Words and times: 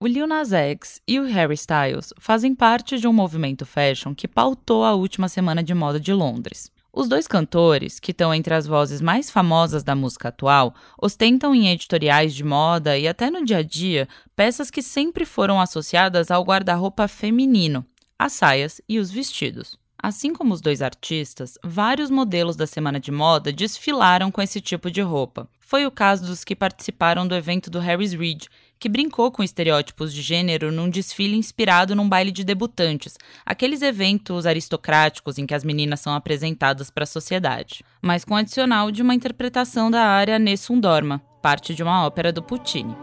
O 0.00 0.06
Lil 0.06 0.28
Nas 0.28 0.52
X 0.52 1.02
e 1.08 1.18
o 1.18 1.24
Harry 1.24 1.54
Styles 1.54 2.14
fazem 2.20 2.54
parte 2.54 3.00
de 3.00 3.08
um 3.08 3.12
movimento 3.12 3.66
fashion 3.66 4.14
que 4.14 4.28
pautou 4.28 4.84
a 4.84 4.94
última 4.94 5.28
semana 5.28 5.60
de 5.60 5.74
moda 5.74 5.98
de 5.98 6.12
Londres. 6.12 6.70
Os 6.92 7.08
dois 7.08 7.26
cantores, 7.26 7.98
que 7.98 8.12
estão 8.12 8.32
entre 8.32 8.54
as 8.54 8.64
vozes 8.64 9.00
mais 9.00 9.28
famosas 9.28 9.82
da 9.82 9.96
música 9.96 10.28
atual, 10.28 10.72
ostentam 11.02 11.52
em 11.52 11.70
editoriais 11.70 12.32
de 12.32 12.44
moda 12.44 12.96
e 12.96 13.08
até 13.08 13.28
no 13.28 13.44
dia 13.44 13.56
a 13.56 13.62
dia 13.62 14.08
peças 14.36 14.70
que 14.70 14.82
sempre 14.82 15.24
foram 15.24 15.60
associadas 15.60 16.30
ao 16.30 16.44
guarda-roupa 16.44 17.08
feminino, 17.08 17.84
as 18.16 18.34
saias 18.34 18.80
e 18.88 19.00
os 19.00 19.10
vestidos. 19.10 19.76
Assim 20.00 20.32
como 20.32 20.54
os 20.54 20.60
dois 20.60 20.80
artistas, 20.80 21.58
vários 21.64 22.08
modelos 22.08 22.54
da 22.54 22.68
semana 22.68 23.00
de 23.00 23.10
moda 23.10 23.52
desfilaram 23.52 24.30
com 24.30 24.40
esse 24.40 24.60
tipo 24.60 24.92
de 24.92 25.00
roupa. 25.00 25.48
Foi 25.58 25.84
o 25.84 25.90
caso 25.90 26.24
dos 26.24 26.44
que 26.44 26.54
participaram 26.54 27.26
do 27.26 27.34
evento 27.34 27.68
do 27.68 27.80
Harris 27.80 28.12
Reid, 28.12 28.48
que 28.78 28.88
brincou 28.88 29.30
com 29.30 29.42
estereótipos 29.42 30.12
de 30.12 30.22
gênero 30.22 30.70
num 30.70 30.88
desfile 30.88 31.36
inspirado 31.36 31.94
num 31.94 32.08
baile 32.08 32.30
de 32.30 32.44
debutantes, 32.44 33.16
aqueles 33.44 33.82
eventos 33.82 34.46
aristocráticos 34.46 35.38
em 35.38 35.46
que 35.46 35.54
as 35.54 35.64
meninas 35.64 36.00
são 36.00 36.14
apresentadas 36.14 36.90
para 36.90 37.04
a 37.04 37.06
sociedade, 37.06 37.84
mas 38.00 38.24
com 38.24 38.36
adicional 38.36 38.90
de 38.90 39.02
uma 39.02 39.14
interpretação 39.14 39.90
da 39.90 40.02
área 40.02 40.38
Nessun 40.38 40.78
Dorma, 40.78 41.20
parte 41.42 41.74
de 41.74 41.82
uma 41.82 42.06
ópera 42.06 42.32
do 42.32 42.42
Puccini. 42.42 42.96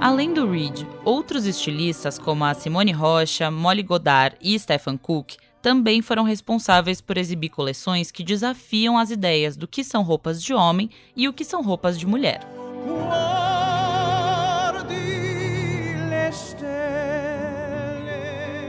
Além 0.00 0.34
do 0.34 0.50
Reed, 0.50 0.82
outros 1.02 1.46
estilistas 1.46 2.18
como 2.18 2.44
a 2.44 2.52
Simone 2.52 2.92
Rocha, 2.92 3.50
Molly 3.50 3.82
Godard 3.82 4.36
e 4.38 4.58
Stephen 4.58 4.98
Cook 4.98 5.36
também 5.64 6.02
foram 6.02 6.24
responsáveis 6.24 7.00
por 7.00 7.16
exibir 7.16 7.48
coleções 7.48 8.10
que 8.10 8.22
desafiam 8.22 8.98
as 8.98 9.10
ideias 9.10 9.56
do 9.56 9.66
que 9.66 9.82
são 9.82 10.02
roupas 10.02 10.42
de 10.42 10.52
homem 10.52 10.90
e 11.16 11.26
o 11.26 11.32
que 11.32 11.42
são 11.42 11.62
roupas 11.62 11.98
de 11.98 12.06
mulher. 12.06 12.46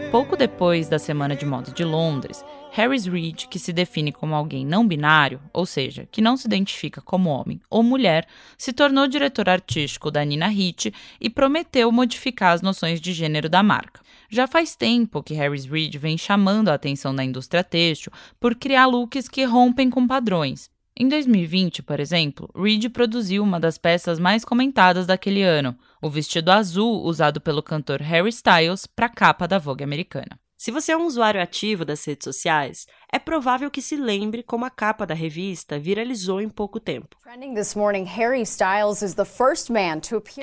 Pouco 0.09 0.37
depois 0.37 0.87
da 0.87 0.97
Semana 0.97 1.35
de 1.35 1.45
Moda 1.45 1.69
de 1.69 1.83
Londres, 1.83 2.45
Harris 2.71 3.05
Reid, 3.05 3.49
que 3.49 3.59
se 3.59 3.73
define 3.73 4.13
como 4.13 4.33
alguém 4.33 4.65
não 4.65 4.87
binário, 4.87 5.41
ou 5.51 5.65
seja, 5.65 6.07
que 6.09 6.21
não 6.21 6.37
se 6.37 6.47
identifica 6.47 7.01
como 7.01 7.29
homem 7.29 7.59
ou 7.69 7.83
mulher, 7.83 8.25
se 8.57 8.71
tornou 8.71 9.05
diretor 9.05 9.49
artístico 9.49 10.09
da 10.09 10.23
Nina 10.23 10.47
Ricci 10.47 10.93
e 11.19 11.29
prometeu 11.29 11.91
modificar 11.91 12.53
as 12.53 12.61
noções 12.61 13.01
de 13.01 13.11
gênero 13.11 13.49
da 13.49 13.61
marca. 13.61 14.04
Já 14.29 14.47
faz 14.47 14.75
tempo 14.75 15.21
que 15.23 15.33
Harris 15.33 15.65
Reid 15.65 15.97
vem 15.97 16.17
chamando 16.17 16.69
a 16.69 16.73
atenção 16.73 17.15
da 17.15 17.23
indústria 17.23 17.63
têxtil 17.63 18.11
por 18.39 18.55
criar 18.55 18.85
looks 18.87 19.27
que 19.27 19.43
rompem 19.43 19.89
com 19.89 20.07
padrões. 20.07 20.69
Em 20.97 21.09
2020, 21.09 21.83
por 21.83 21.99
exemplo, 21.99 22.49
Reid 22.55 22.89
produziu 22.89 23.43
uma 23.43 23.59
das 23.59 23.77
peças 23.77 24.17
mais 24.17 24.45
comentadas 24.45 25.05
daquele 25.05 25.43
ano, 25.43 25.77
o 26.01 26.09
vestido 26.09 26.49
azul 26.49 27.03
usado 27.03 27.41
pelo 27.41 27.61
cantor 27.61 28.01
Harry 28.01 28.29
Styles 28.29 28.85
para 28.85 29.07
a 29.07 29.09
capa 29.09 29.45
da 29.45 29.59
Vogue 29.59 29.83
americana. 29.83 30.39
Se 30.57 30.71
você 30.71 30.93
é 30.93 30.97
um 30.97 31.05
usuário 31.05 31.41
ativo 31.41 31.83
das 31.83 32.05
redes 32.05 32.23
sociais, 32.23 32.87
é 33.11 33.19
provável 33.19 33.69
que 33.69 33.81
se 33.81 33.97
lembre 33.97 34.41
como 34.41 34.63
a 34.63 34.69
capa 34.69 35.05
da 35.05 35.13
revista 35.13 35.77
viralizou 35.77 36.39
em 36.39 36.47
pouco 36.47 36.79
tempo. 36.79 37.17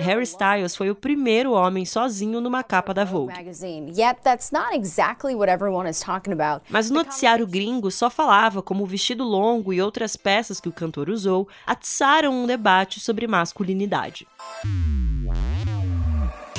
Harry 0.04 0.24
Styles 0.24 0.76
foi 0.76 0.90
o 0.90 0.94
primeiro 0.94 1.52
homem 1.52 1.86
sozinho 1.86 2.42
numa 2.42 2.62
capa 2.62 2.92
da 2.92 3.04
Vogue. 3.04 3.32
Mas 6.68 6.90
o 6.90 6.94
noticiário 6.94 7.46
gringo 7.46 7.90
só 7.90 8.10
falava 8.10 8.62
como 8.62 8.84
o 8.84 8.86
vestido 8.86 9.24
longo 9.24 9.72
e 9.72 9.80
outras 9.80 10.14
peças 10.14 10.60
que 10.60 10.68
o 10.68 10.72
cantor 10.72 11.08
usou 11.08 11.48
atiçaram 11.66 12.34
um 12.34 12.46
debate 12.46 13.00
sobre 13.00 13.26
masculinidade 13.26 14.26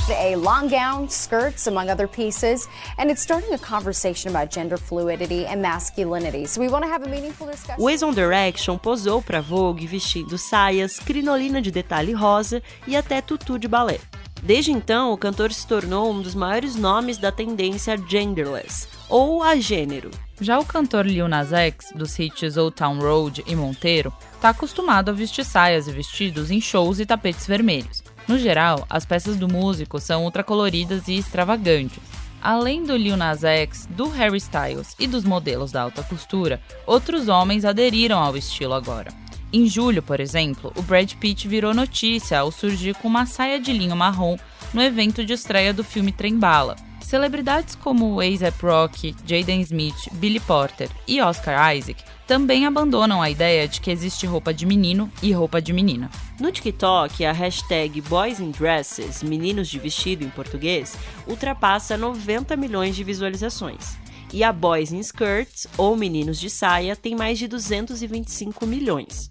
a 0.09 0.35
long 0.35 0.67
gown, 0.67 1.07
skirts, 1.09 1.67
among 1.67 1.89
other 1.89 2.07
pieces, 2.07 2.67
and 2.97 3.09
it's 3.09 3.21
starting 3.21 3.53
a 3.53 3.57
conversation 3.57 4.29
about 4.29 4.51
gender 4.51 4.77
fluidity 4.77 5.45
and 5.45 5.61
masculinity. 5.61 6.45
So 6.45 6.61
we 6.61 6.67
want 6.67 6.83
to 6.83 6.89
have 6.89 7.03
a 7.05 7.09
meaningful 7.09 7.47
discussion. 7.47 7.81
O 7.83 7.89
Ex 7.89 8.03
on 8.03 8.13
Direction 8.13 8.77
posou 8.77 9.21
para 9.21 9.41
Vogue 9.41 9.87
vestindo 9.87 10.37
saias, 10.37 10.99
crinolina 10.99 11.61
de 11.61 11.71
detalhe 11.71 12.13
rosa 12.13 12.61
e 12.87 12.95
até 12.95 13.21
tutu 13.21 13.57
de 13.57 13.67
balé. 13.67 13.99
Desde 14.41 14.71
então, 14.71 15.13
o 15.13 15.17
cantor 15.17 15.53
se 15.53 15.65
tornou 15.65 16.11
um 16.11 16.21
dos 16.21 16.35
maiores 16.35 16.75
nomes 16.75 17.17
da 17.17 17.31
tendência 17.31 17.97
genderless, 18.09 18.89
ou 19.07 19.41
a 19.41 19.55
gênero. 19.55 20.11
Já 20.41 20.59
o 20.59 20.65
cantor 20.65 21.05
Lil 21.05 21.29
Nas 21.29 21.53
X, 21.53 21.93
dos 21.95 22.19
hits 22.19 22.57
Old 22.57 22.75
Town 22.75 22.99
Road 22.99 23.41
e 23.47 23.55
Monteiro, 23.55 24.11
está 24.35 24.49
acostumado 24.49 25.09
a 25.09 25.13
vestir 25.13 25.45
saias 25.45 25.87
e 25.87 25.91
vestidos 25.93 26.51
em 26.51 26.59
shows 26.59 26.99
e 26.99 27.05
tapetes 27.05 27.47
vermelhos. 27.47 28.03
No 28.27 28.37
geral, 28.37 28.85
as 28.89 29.05
peças 29.05 29.35
do 29.35 29.47
músico 29.47 29.99
são 29.99 30.23
ultracoloridas 30.23 31.07
e 31.07 31.17
extravagantes. 31.17 32.01
Além 32.41 32.83
do 32.83 32.95
Lil 32.95 33.15
Nas 33.15 33.43
X, 33.43 33.87
do 33.89 34.09
Harry 34.09 34.37
Styles 34.37 34.95
e 34.99 35.07
dos 35.07 35.23
modelos 35.23 35.71
da 35.71 35.81
alta 35.81 36.03
costura, 36.03 36.61
outros 36.85 37.27
homens 37.27 37.63
aderiram 37.63 38.19
ao 38.19 38.35
estilo 38.35 38.73
agora. 38.73 39.11
Em 39.51 39.67
julho, 39.67 40.01
por 40.01 40.19
exemplo, 40.19 40.73
o 40.75 40.81
Brad 40.81 41.13
Pitt 41.13 41.47
virou 41.47 41.73
notícia 41.73 42.39
ao 42.39 42.51
surgir 42.51 42.95
com 42.95 43.07
uma 43.07 43.25
saia 43.25 43.59
de 43.59 43.71
linho 43.71 43.95
marrom 43.95 44.37
no 44.73 44.81
evento 44.81 45.23
de 45.23 45.33
estreia 45.33 45.73
do 45.73 45.83
filme 45.83 46.11
Trem 46.11 46.37
Bala. 46.37 46.75
Celebridades 47.01 47.75
como 47.75 48.19
A$AP 48.19 48.61
Rocky, 48.63 49.15
Jaden 49.25 49.61
Smith, 49.61 50.09
Billy 50.13 50.39
Porter 50.39 50.89
e 51.07 51.21
Oscar 51.21 51.75
Isaac 51.75 52.03
também 52.27 52.65
abandonam 52.65 53.21
a 53.21 53.29
ideia 53.29 53.67
de 53.67 53.81
que 53.81 53.91
existe 53.91 54.25
roupa 54.25 54.53
de 54.53 54.65
menino 54.65 55.11
e 55.21 55.31
roupa 55.31 55.61
de 55.61 55.73
menina. 55.73 56.09
No 56.39 56.51
TikTok, 56.51 57.25
a 57.25 57.31
hashtag 57.31 58.01
Boys 58.01 58.39
in 58.39 58.51
Dresses, 58.51 59.21
meninos 59.21 59.67
de 59.67 59.79
vestido 59.79 60.23
em 60.23 60.29
português, 60.29 60.95
ultrapassa 61.27 61.97
90 61.97 62.55
milhões 62.55 62.95
de 62.95 63.03
visualizações. 63.03 63.97
E 64.31 64.43
a 64.43 64.51
Boys 64.51 64.91
in 64.91 64.99
Skirts, 64.99 65.67
ou 65.77 65.95
meninos 65.95 66.39
de 66.39 66.49
saia, 66.49 66.95
tem 66.95 67.15
mais 67.15 67.37
de 67.37 67.47
225 67.47 68.65
milhões. 68.65 69.29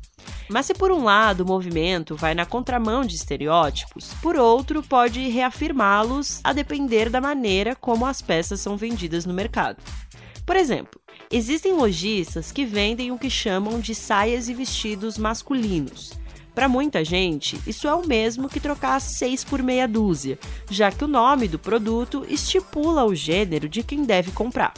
Mas 0.48 0.66
se 0.66 0.74
por 0.74 0.92
um 0.92 1.02
lado 1.02 1.40
o 1.40 1.46
movimento 1.46 2.14
vai 2.14 2.34
na 2.34 2.46
contramão 2.46 3.04
de 3.04 3.16
estereótipos, 3.16 4.14
por 4.22 4.36
outro 4.36 4.82
pode 4.82 5.28
reafirmá-los 5.28 6.40
a 6.44 6.52
depender 6.52 7.10
da 7.10 7.20
maneira 7.20 7.74
como 7.74 8.06
as 8.06 8.22
peças 8.22 8.60
são 8.60 8.76
vendidas 8.76 9.26
no 9.26 9.34
mercado. 9.34 9.82
Por 10.46 10.54
exemplo, 10.54 11.01
existem 11.32 11.72
lojistas 11.72 12.52
que 12.52 12.64
vendem 12.64 13.10
o 13.10 13.18
que 13.18 13.30
chamam 13.30 13.80
de 13.80 13.94
saias 13.94 14.48
e 14.48 14.54
vestidos 14.54 15.16
masculinos. 15.16 16.12
Para 16.54 16.68
muita 16.68 17.02
gente, 17.02 17.58
isso 17.66 17.88
é 17.88 17.94
o 17.94 18.06
mesmo 18.06 18.48
que 18.48 18.60
trocar 18.60 19.00
seis 19.00 19.42
por 19.42 19.62
meia 19.62 19.88
dúzia, 19.88 20.38
já 20.70 20.92
que 20.92 21.02
o 21.02 21.08
nome 21.08 21.48
do 21.48 21.58
produto 21.58 22.26
estipula 22.28 23.04
o 23.04 23.14
gênero 23.14 23.68
de 23.68 23.82
quem 23.82 24.04
deve 24.04 24.30
comprar. 24.32 24.74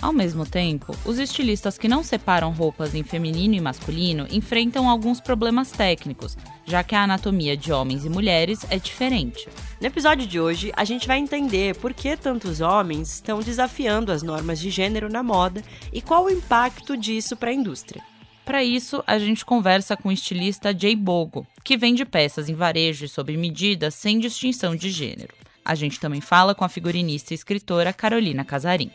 Ao 0.00 0.12
mesmo 0.12 0.46
tempo, 0.46 0.94
os 1.04 1.18
estilistas 1.18 1.76
que 1.76 1.88
não 1.88 2.04
separam 2.04 2.52
roupas 2.52 2.94
em 2.94 3.02
feminino 3.02 3.54
e 3.54 3.60
masculino 3.60 4.26
enfrentam 4.30 4.88
alguns 4.88 5.20
problemas 5.20 5.72
técnicos, 5.72 6.36
já 6.66 6.82
que 6.82 6.94
a 6.94 7.04
anatomia 7.04 7.56
de 7.56 7.72
homens 7.72 8.04
e 8.04 8.10
mulheres 8.10 8.66
é 8.68 8.78
diferente. 8.78 9.48
No 9.80 9.86
episódio 9.86 10.26
de 10.26 10.40
hoje, 10.40 10.72
a 10.76 10.84
gente 10.84 11.06
vai 11.06 11.18
entender 11.18 11.76
por 11.76 11.94
que 11.94 12.16
tantos 12.16 12.60
homens 12.60 13.14
estão 13.14 13.40
desafiando 13.40 14.10
as 14.10 14.22
normas 14.22 14.58
de 14.58 14.70
gênero 14.70 15.08
na 15.08 15.22
moda 15.22 15.62
e 15.92 16.02
qual 16.02 16.24
o 16.24 16.30
impacto 16.30 16.96
disso 16.96 17.36
para 17.36 17.50
a 17.50 17.54
indústria. 17.54 18.02
Para 18.44 18.62
isso, 18.62 19.02
a 19.06 19.18
gente 19.18 19.44
conversa 19.44 19.96
com 19.96 20.08
o 20.08 20.12
estilista 20.12 20.76
Jay 20.76 20.94
Bogo, 20.94 21.46
que 21.64 21.76
vende 21.76 22.04
peças 22.04 22.48
em 22.48 22.54
varejo 22.54 23.04
e 23.04 23.08
sob 23.08 23.36
medida 23.36 23.90
sem 23.90 24.18
distinção 24.18 24.76
de 24.76 24.88
gênero. 24.88 25.34
A 25.64 25.74
gente 25.74 25.98
também 25.98 26.20
fala 26.20 26.54
com 26.54 26.64
a 26.64 26.68
figurinista 26.68 27.34
e 27.34 27.36
escritora 27.36 27.92
Carolina 27.92 28.44
Casarim. 28.44 28.90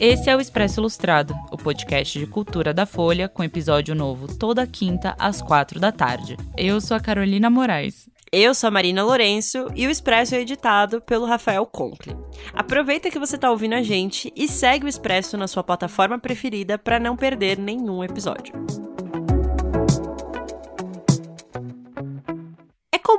Esse 0.00 0.30
é 0.30 0.34
o 0.34 0.40
Expresso 0.40 0.80
Ilustrado, 0.80 1.34
o 1.52 1.58
podcast 1.58 2.18
de 2.18 2.26
cultura 2.26 2.72
da 2.72 2.86
Folha, 2.86 3.28
com 3.28 3.44
episódio 3.44 3.94
novo 3.94 4.26
toda 4.38 4.66
quinta 4.66 5.14
às 5.18 5.42
quatro 5.42 5.78
da 5.78 5.92
tarde. 5.92 6.38
Eu 6.56 6.80
sou 6.80 6.96
a 6.96 7.00
Carolina 7.00 7.50
Moraes. 7.50 8.08
Eu 8.32 8.54
sou 8.54 8.68
a 8.68 8.70
Marina 8.70 9.04
Lourenço 9.04 9.66
e 9.76 9.86
o 9.86 9.90
Expresso 9.90 10.34
é 10.34 10.40
editado 10.40 11.02
pelo 11.02 11.26
Rafael 11.26 11.66
Conkle. 11.66 12.16
Aproveita 12.54 13.10
que 13.10 13.18
você 13.18 13.36
está 13.36 13.50
ouvindo 13.50 13.74
a 13.74 13.82
gente 13.82 14.32
e 14.34 14.48
segue 14.48 14.86
o 14.86 14.88
Expresso 14.88 15.36
na 15.36 15.46
sua 15.46 15.62
plataforma 15.62 16.18
preferida 16.18 16.78
para 16.78 16.98
não 16.98 17.14
perder 17.14 17.58
nenhum 17.58 18.02
episódio. 18.02 18.54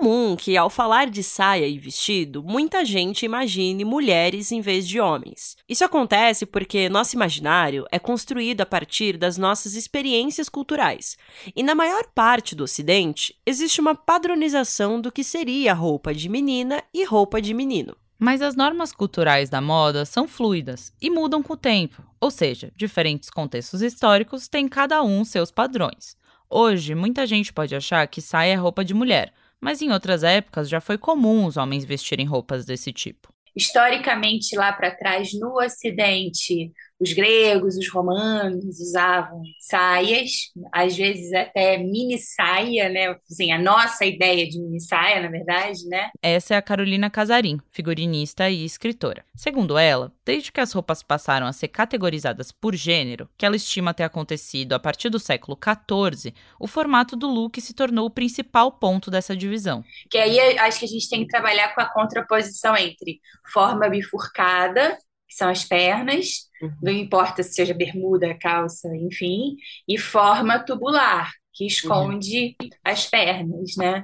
Comum 0.02 0.36
que, 0.36 0.58
ao 0.58 0.68
falar 0.68 1.12
de 1.12 1.22
saia 1.22 1.68
e 1.68 1.78
vestido, 1.78 2.42
muita 2.42 2.84
gente 2.84 3.24
imagine 3.24 3.86
mulheres 3.86 4.52
em 4.52 4.60
vez 4.60 4.88
de 4.88 5.00
homens. 5.00 5.56
Isso 5.70 5.86
acontece 5.86 6.44
porque 6.44 6.90
nosso 6.90 7.16
imaginário 7.16 7.86
é 7.92 8.00
construído 8.00 8.62
a 8.62 8.66
partir 8.66 9.16
das 9.16 9.38
nossas 9.38 9.76
experiências 9.76 10.50
culturais. 10.50 11.18
E 11.56 11.62
na 11.62 11.76
maior 11.76 12.06
parte 12.16 12.56
do 12.56 12.64
Ocidente, 12.64 13.36
existe 13.46 13.80
uma 13.80 13.94
padronização 13.94 15.00
do 15.00 15.12
que 15.12 15.24
seria 15.24 15.72
roupa 15.72 16.16
de 16.16 16.28
menina 16.28 16.84
e 16.92 17.06
roupa 17.06 17.40
de 17.40 17.54
menino. 17.54 17.96
Mas 18.18 18.42
as 18.42 18.56
normas 18.56 18.92
culturais 18.92 19.52
da 19.52 19.62
moda 19.62 20.04
são 20.04 20.28
fluidas 20.28 20.92
e 21.00 21.12
mudam 21.12 21.44
com 21.44 21.54
o 21.54 21.58
tempo, 21.58 22.04
ou 22.20 22.32
seja, 22.32 22.72
diferentes 22.76 23.30
contextos 23.30 23.84
históricos 23.84 24.48
têm 24.48 24.68
cada 24.68 25.04
um 25.04 25.24
seus 25.24 25.52
padrões. 25.52 26.18
Hoje, 26.50 26.96
muita 26.96 27.28
gente 27.28 27.54
pode 27.54 27.76
achar 27.76 28.06
que 28.08 28.20
saia 28.20 28.54
é 28.54 28.56
roupa 28.56 28.84
de 28.84 28.94
mulher, 28.94 29.32
mas 29.62 29.82
em 29.82 29.92
outras 29.92 30.24
épocas 30.24 30.68
já 30.68 30.82
foi 30.82 30.98
comum 30.98 31.46
os 31.46 31.56
homens 31.56 31.86
vestirem 31.86 32.26
roupas 32.26 32.66
desse 32.66 32.92
tipo. 32.92 33.32
Historicamente, 33.56 34.56
lá 34.56 34.72
para 34.74 34.96
trás, 34.96 35.30
no 35.34 35.62
Ocidente, 35.62 36.72
os 37.02 37.14
gregos, 37.14 37.78
os 37.78 37.90
romanos 37.90 38.80
usavam 38.80 39.42
saias, 39.60 40.52
às 40.72 40.96
vezes 40.96 41.34
até 41.34 41.78
mini 41.80 42.20
saia, 42.20 42.90
né? 42.90 43.16
Assim, 43.30 43.52
a 43.52 43.58
nossa 43.58 44.06
ideia 44.06 44.48
de 44.48 44.60
mini 44.60 44.80
saia, 44.80 45.20
na 45.20 45.28
verdade, 45.28 45.88
né? 45.88 46.12
Essa 46.22 46.54
é 46.54 46.58
a 46.58 46.62
Carolina 46.62 47.10
Casarim, 47.10 47.60
figurinista 47.72 48.50
e 48.52 48.64
escritora. 48.64 49.26
Segundo 49.36 49.80
ela, 49.80 50.14
desde 50.24 50.52
que 50.52 50.60
as 50.60 50.72
roupas 50.72 51.02
passaram 51.02 51.48
a 51.48 51.54
ser 51.54 51.70
categorizadas 51.70 52.52
por 52.52 52.76
gênero, 52.76 53.28
que 53.36 53.48
ela 53.48 53.56
estima 53.56 53.96
ter 53.96 54.04
acontecido 54.04 54.74
a 54.74 54.80
partir 54.80 55.10
do 55.10 55.20
século 55.20 55.58
XIV, 55.58 56.36
o 56.60 56.68
formato 56.68 57.16
do 57.16 57.28
look 57.28 57.60
se 57.60 57.74
tornou 57.74 58.06
o 58.06 58.12
principal 58.12 58.72
ponto 58.72 59.10
dessa 59.10 59.36
divisão. 59.36 59.84
Que 60.10 60.20
aí 60.20 60.40
acho 60.60 60.80
que 60.80 60.86
a 60.86 60.90
gente 60.90 61.10
tem 61.10 61.22
que 61.22 61.28
trabalhar 61.28 61.74
com 61.74 61.82
a 61.82 61.92
contraposição 61.92 62.78
entre 62.78 63.20
forma 63.52 63.90
bifurcada 63.90 64.96
que 65.32 65.38
são 65.38 65.50
as 65.50 65.64
pernas, 65.64 66.50
uhum. 66.62 66.72
não 66.84 66.92
importa 66.92 67.42
se 67.42 67.54
seja 67.54 67.74
bermuda, 67.74 68.38
calça, 68.38 68.94
enfim, 68.98 69.56
e 69.88 69.98
forma 69.98 70.60
tubular, 70.60 71.32
que 71.54 71.66
esconde 71.66 72.58
uhum. 72.62 72.70
as 72.84 73.06
pernas, 73.06 73.78
né? 73.78 74.04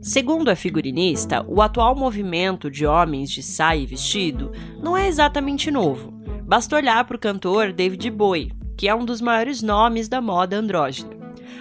Segundo 0.00 0.48
a 0.48 0.56
figurinista, 0.56 1.44
o 1.46 1.60
atual 1.60 1.94
movimento 1.94 2.70
de 2.70 2.86
homens 2.86 3.30
de 3.30 3.42
saia 3.42 3.80
e 3.80 3.86
vestido 3.86 4.52
não 4.82 4.96
é 4.96 5.06
exatamente 5.06 5.70
novo. 5.70 6.12
Basta 6.44 6.76
olhar 6.76 7.04
para 7.04 7.16
o 7.16 7.20
cantor 7.20 7.72
David 7.72 8.10
Bowie, 8.10 8.52
que 8.78 8.88
é 8.88 8.94
um 8.94 9.04
dos 9.04 9.20
maiores 9.20 9.60
nomes 9.60 10.08
da 10.08 10.22
moda 10.22 10.56
andrógena. 10.56 11.10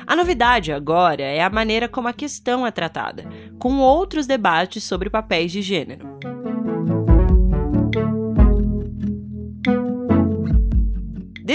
A 0.07 0.15
novidade 0.15 0.71
agora 0.71 1.23
é 1.23 1.41
a 1.41 1.49
maneira 1.49 1.89
como 1.89 2.07
a 2.07 2.13
questão 2.13 2.65
é 2.65 2.71
tratada, 2.71 3.25
com 3.59 3.79
outros 3.79 4.27
debates 4.27 4.83
sobre 4.83 5.09
papéis 5.09 5.51
de 5.51 5.61
gênero. 5.61 6.14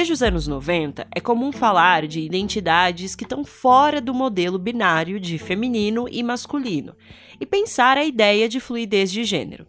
Desde 0.00 0.14
os 0.14 0.23
anos 0.23 0.47
90, 0.47 1.06
é 1.14 1.20
comum 1.20 1.52
falar 1.52 2.06
de 2.06 2.20
identidades 2.20 3.14
que 3.14 3.25
estão 3.25 3.44
fora 3.44 4.00
do 4.00 4.14
modelo 4.14 4.58
binário 4.58 5.20
de 5.20 5.37
feminino 5.37 6.08
e 6.11 6.23
masculino 6.23 6.97
e 7.38 7.44
pensar 7.44 7.99
a 7.99 8.05
ideia 8.06 8.49
de 8.49 8.61
fluidez 8.61 9.12
de 9.12 9.25
gênero. 9.25 9.67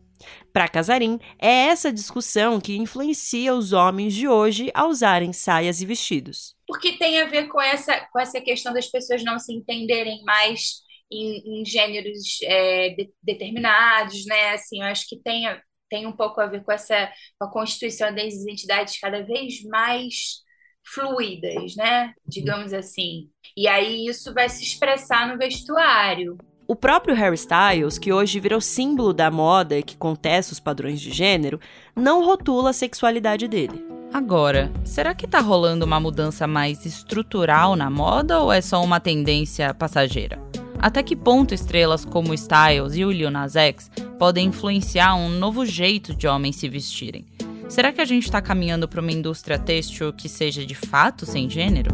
Para 0.54 0.70
Casarim, 0.70 1.20
é 1.38 1.66
essa 1.66 1.92
discussão 1.92 2.62
que 2.62 2.78
influencia 2.78 3.54
os 3.54 3.74
homens 3.74 4.14
de 4.14 4.26
hoje 4.26 4.72
a 4.74 4.88
usarem 4.88 5.34
saias 5.34 5.82
e 5.82 5.86
vestidos. 5.86 6.56
Porque 6.66 6.94
tem 6.94 7.20
a 7.20 7.26
ver 7.26 7.50
com 7.50 7.60
essa, 7.60 8.00
com 8.14 8.18
essa 8.18 8.40
questão 8.40 8.74
das 8.74 8.88
pessoas 8.88 9.26
não 9.26 9.38
se 9.38 9.54
entenderem 9.54 10.24
mais 10.24 10.76
em, 11.12 11.60
em 11.60 11.66
gêneros 11.66 12.40
é, 12.44 12.92
de, 12.92 13.12
determinados, 13.22 14.26
né? 14.26 14.52
Assim, 14.52 14.80
eu 14.80 14.86
acho 14.86 15.10
que 15.10 15.18
tem, 15.18 15.46
tem 15.92 16.08
um 16.08 16.14
pouco 16.14 16.40
a 16.40 16.48
ver 16.48 16.64
com 16.64 16.72
essa 16.72 17.12
com 17.38 17.46
a 17.46 17.52
constituição 17.52 18.16
das 18.16 18.34
identidades 18.34 18.98
cada 18.98 19.22
vez 19.22 19.62
mais 19.66 20.42
fluidas, 20.84 21.76
né? 21.76 22.14
Digamos 22.26 22.74
assim. 22.74 23.30
E 23.56 23.68
aí 23.68 24.08
isso 24.08 24.34
vai 24.34 24.48
se 24.50 24.64
expressar 24.64 25.28
no 25.28 25.38
vestuário. 25.38 26.38
O 26.68 26.76
próprio 26.76 27.14
Harry 27.14 27.36
Styles, 27.36 28.00
que 28.00 28.14
hoje 28.14 28.40
virou 28.40 28.62
símbolo 28.62 29.12
da 29.12 29.30
moda 29.30 29.78
e 29.78 29.84
que 29.84 29.98
contesta 29.98 30.54
os 30.54 30.60
padrões 30.60 31.02
de 31.02 31.12
gênero, 31.12 31.60
não 31.94 32.24
rotula 32.24 32.70
a 32.70 32.74
sexualidade 32.74 33.46
dele. 33.50 33.86
Agora, 34.14 34.72
será 34.86 35.14
que 35.14 35.28
tá 35.28 35.42
rolando 35.42 35.86
uma 35.86 36.00
mudança 36.00 36.48
mais 36.48 36.86
estrutural 36.86 37.76
na 37.76 37.90
moda 37.90 38.40
ou 38.40 38.52
é 38.52 38.62
só 38.62 38.82
uma 38.82 39.00
tendência 39.02 39.74
passageira? 39.74 40.40
Até 40.82 41.04
que 41.04 41.16
ponto 41.16 41.54
estrelas 41.54 42.04
como 42.04 42.34
Styles 42.34 42.96
e 42.96 43.06
o 43.06 43.12
Lil 43.12 43.30
Nas 43.30 43.56
X 43.56 43.92
podem 44.18 44.48
influenciar 44.48 45.14
um 45.14 45.30
novo 45.30 45.64
jeito 45.64 46.16
de 46.16 46.28
homens 46.28 46.56
se 46.56 46.68
vestirem? 46.68 47.24
Será 47.70 47.94
que 47.94 48.02
a 48.02 48.06
gente 48.06 48.24
está 48.24 48.42
caminhando 48.42 48.88
para 48.88 49.00
uma 49.00 49.12
indústria 49.12 49.60
têxtil 49.60 50.12
que 50.12 50.28
seja 50.28 50.66
de 50.66 50.74
fato 50.74 51.24
sem 51.24 51.48
gênero? 51.48 51.92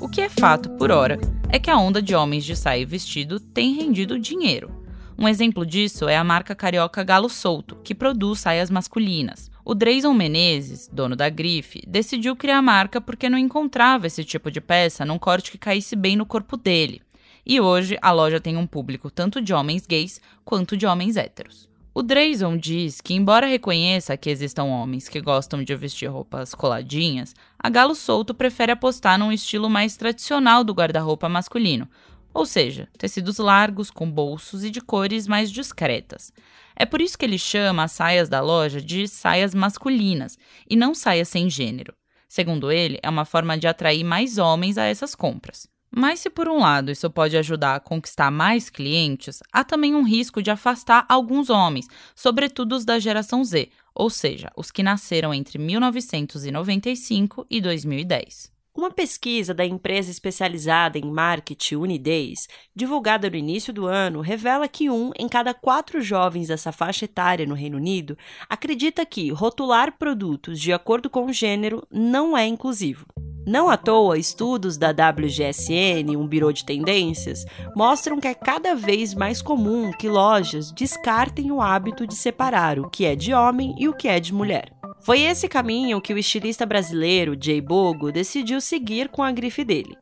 O 0.00 0.08
que 0.08 0.20
é 0.20 0.28
fato, 0.28 0.70
por 0.70 0.92
hora, 0.92 1.18
é 1.48 1.58
que 1.58 1.70
a 1.70 1.76
onda 1.76 2.00
de 2.00 2.14
homens 2.14 2.44
de 2.44 2.54
saia 2.54 2.86
vestido 2.86 3.40
tem 3.40 3.74
rendido 3.74 4.16
dinheiro. 4.16 4.70
Um 5.18 5.26
exemplo 5.26 5.66
disso 5.66 6.08
é 6.08 6.16
a 6.16 6.22
marca 6.22 6.54
carioca 6.54 7.02
Galo 7.02 7.28
Solto, 7.28 7.76
que 7.82 7.96
produz 7.96 8.38
saias 8.38 8.70
masculinas. 8.70 9.49
O 9.64 9.74
Dreyson 9.74 10.14
Menezes, 10.14 10.88
dono 10.90 11.14
da 11.14 11.28
grife, 11.28 11.82
decidiu 11.86 12.34
criar 12.34 12.58
a 12.58 12.62
marca 12.62 13.00
porque 13.00 13.28
não 13.28 13.38
encontrava 13.38 14.06
esse 14.06 14.24
tipo 14.24 14.50
de 14.50 14.60
peça 14.60 15.04
num 15.04 15.18
corte 15.18 15.50
que 15.50 15.58
caísse 15.58 15.94
bem 15.94 16.16
no 16.16 16.24
corpo 16.24 16.56
dele. 16.56 17.02
E 17.44 17.60
hoje 17.60 17.98
a 18.00 18.10
loja 18.12 18.40
tem 18.40 18.56
um 18.56 18.66
público 18.66 19.10
tanto 19.10 19.40
de 19.40 19.52
homens 19.52 19.86
gays 19.86 20.20
quanto 20.44 20.76
de 20.76 20.86
homens 20.86 21.16
héteros. 21.16 21.68
O 21.92 22.02
Dreyson 22.02 22.56
diz 22.56 23.00
que, 23.00 23.14
embora 23.14 23.48
reconheça 23.48 24.16
que 24.16 24.30
existam 24.30 24.64
homens 24.64 25.08
que 25.08 25.20
gostam 25.20 25.62
de 25.62 25.74
vestir 25.74 26.06
roupas 26.06 26.54
coladinhas, 26.54 27.34
a 27.58 27.68
Galo 27.68 27.96
Solto 27.96 28.32
prefere 28.32 28.70
apostar 28.70 29.18
num 29.18 29.32
estilo 29.32 29.68
mais 29.68 29.96
tradicional 29.96 30.62
do 30.62 30.72
guarda-roupa 30.72 31.28
masculino, 31.28 31.88
ou 32.32 32.46
seja, 32.46 32.88
tecidos 32.96 33.38
largos, 33.38 33.90
com 33.90 34.10
bolsos 34.10 34.64
e 34.64 34.70
de 34.70 34.80
cores 34.80 35.26
mais 35.26 35.50
discretas. 35.50 36.32
É 36.76 36.86
por 36.86 37.00
isso 37.00 37.18
que 37.18 37.24
ele 37.24 37.38
chama 37.38 37.84
as 37.84 37.92
saias 37.92 38.28
da 38.28 38.40
loja 38.40 38.80
de 38.80 39.06
saias 39.06 39.54
masculinas 39.54 40.38
e 40.68 40.76
não 40.76 40.94
saias 40.94 41.28
sem 41.28 41.50
gênero. 41.50 41.94
Segundo 42.28 42.70
ele, 42.70 42.98
é 43.02 43.10
uma 43.10 43.24
forma 43.24 43.58
de 43.58 43.66
atrair 43.66 44.04
mais 44.04 44.38
homens 44.38 44.78
a 44.78 44.84
essas 44.84 45.14
compras. 45.14 45.68
Mas 45.90 46.20
se 46.20 46.30
por 46.30 46.48
um 46.48 46.60
lado 46.60 46.90
isso 46.92 47.10
pode 47.10 47.36
ajudar 47.36 47.74
a 47.74 47.80
conquistar 47.80 48.30
mais 48.30 48.70
clientes, 48.70 49.40
há 49.52 49.64
também 49.64 49.94
um 49.94 50.04
risco 50.04 50.40
de 50.40 50.50
afastar 50.50 51.04
alguns 51.08 51.50
homens, 51.50 51.88
sobretudo 52.14 52.76
os 52.76 52.84
da 52.84 53.00
geração 53.00 53.42
Z, 53.42 53.68
ou 53.92 54.08
seja, 54.08 54.52
os 54.56 54.70
que 54.70 54.84
nasceram 54.84 55.34
entre 55.34 55.58
1995 55.58 57.44
e 57.50 57.60
2010. 57.60 58.59
Uma 58.80 58.90
pesquisa 58.90 59.52
da 59.52 59.62
empresa 59.62 60.10
especializada 60.10 60.96
em 60.96 61.04
marketing 61.04 61.74
Unidays, 61.74 62.48
divulgada 62.74 63.28
no 63.28 63.36
início 63.36 63.74
do 63.74 63.84
ano, 63.84 64.22
revela 64.22 64.66
que 64.66 64.88
um 64.88 65.10
em 65.18 65.28
cada 65.28 65.52
quatro 65.52 66.00
jovens 66.00 66.48
dessa 66.48 66.72
faixa 66.72 67.04
etária 67.04 67.44
no 67.44 67.54
Reino 67.54 67.76
Unido 67.76 68.16
acredita 68.48 69.04
que 69.04 69.30
rotular 69.32 69.98
produtos 69.98 70.58
de 70.58 70.72
acordo 70.72 71.10
com 71.10 71.26
o 71.26 71.32
gênero 71.32 71.86
não 71.90 72.34
é 72.34 72.46
inclusivo. 72.46 73.04
Não 73.46 73.68
à 73.68 73.76
toa, 73.76 74.16
estudos 74.16 74.78
da 74.78 74.92
WGSN, 74.92 76.16
um 76.16 76.26
birô 76.26 76.50
de 76.50 76.64
tendências, 76.64 77.44
mostram 77.76 78.18
que 78.18 78.28
é 78.28 78.32
cada 78.32 78.74
vez 78.74 79.12
mais 79.12 79.42
comum 79.42 79.92
que 79.92 80.08
lojas 80.08 80.72
descartem 80.72 81.52
o 81.52 81.60
hábito 81.60 82.06
de 82.06 82.14
separar 82.16 82.78
o 82.78 82.88
que 82.88 83.04
é 83.04 83.14
de 83.14 83.34
homem 83.34 83.74
e 83.78 83.90
o 83.90 83.92
que 83.92 84.08
é 84.08 84.18
de 84.18 84.32
mulher. 84.32 84.79
Foi 85.02 85.22
esse 85.22 85.48
caminho 85.48 86.00
que 86.00 86.12
o 86.12 86.18
estilista 86.18 86.66
brasileiro 86.66 87.36
Jay 87.40 87.60
Bogo 87.60 88.12
decidiu 88.12 88.60
seguir 88.60 89.08
com 89.08 89.22
a 89.22 89.32
grife 89.32 89.64
dele. 89.64 89.96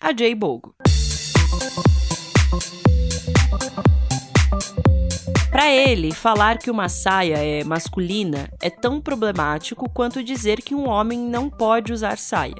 A 0.00 0.16
Jay 0.16 0.34
Bogo. 0.36 0.74
Para 5.50 5.70
ele, 5.70 6.12
falar 6.12 6.58
que 6.58 6.70
uma 6.70 6.88
saia 6.88 7.38
é 7.38 7.64
masculina 7.64 8.48
é 8.60 8.70
tão 8.70 9.00
problemático 9.00 9.88
quanto 9.88 10.22
dizer 10.22 10.62
que 10.62 10.74
um 10.74 10.88
homem 10.88 11.18
não 11.18 11.50
pode 11.50 11.92
usar 11.92 12.18
saia. 12.18 12.54